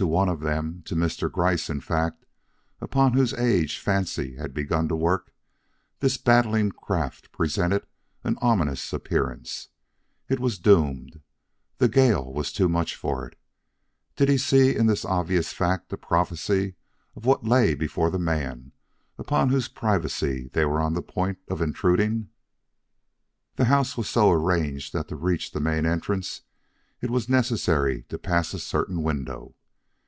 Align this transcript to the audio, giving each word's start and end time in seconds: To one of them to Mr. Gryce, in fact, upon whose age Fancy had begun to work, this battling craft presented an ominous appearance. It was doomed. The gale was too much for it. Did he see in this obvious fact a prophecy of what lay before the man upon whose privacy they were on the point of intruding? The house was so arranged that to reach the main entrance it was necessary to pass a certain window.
To 0.00 0.06
one 0.06 0.28
of 0.28 0.38
them 0.38 0.82
to 0.84 0.94
Mr. 0.94 1.28
Gryce, 1.28 1.68
in 1.68 1.80
fact, 1.80 2.24
upon 2.80 3.14
whose 3.14 3.34
age 3.34 3.80
Fancy 3.80 4.36
had 4.36 4.54
begun 4.54 4.86
to 4.86 4.94
work, 4.94 5.32
this 5.98 6.16
battling 6.16 6.70
craft 6.70 7.32
presented 7.32 7.84
an 8.22 8.38
ominous 8.40 8.92
appearance. 8.92 9.70
It 10.28 10.38
was 10.38 10.56
doomed. 10.60 11.20
The 11.78 11.88
gale 11.88 12.32
was 12.32 12.52
too 12.52 12.68
much 12.68 12.94
for 12.94 13.26
it. 13.26 13.36
Did 14.14 14.28
he 14.28 14.38
see 14.38 14.72
in 14.72 14.86
this 14.86 15.04
obvious 15.04 15.52
fact 15.52 15.92
a 15.92 15.96
prophecy 15.96 16.76
of 17.16 17.24
what 17.24 17.44
lay 17.44 17.74
before 17.74 18.08
the 18.12 18.20
man 18.20 18.70
upon 19.18 19.48
whose 19.48 19.66
privacy 19.66 20.48
they 20.52 20.64
were 20.64 20.80
on 20.80 20.94
the 20.94 21.02
point 21.02 21.38
of 21.48 21.60
intruding? 21.60 22.28
The 23.56 23.64
house 23.64 23.96
was 23.96 24.08
so 24.08 24.30
arranged 24.30 24.92
that 24.92 25.08
to 25.08 25.16
reach 25.16 25.50
the 25.50 25.58
main 25.60 25.84
entrance 25.86 26.42
it 27.00 27.10
was 27.10 27.28
necessary 27.28 28.04
to 28.10 28.16
pass 28.16 28.54
a 28.54 28.60
certain 28.60 29.02
window. 29.02 29.56